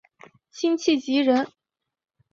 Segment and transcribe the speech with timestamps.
[0.49, 1.47] 辛弃疾人。